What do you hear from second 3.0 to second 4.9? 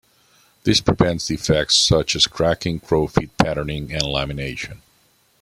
feet patterning, and lamination.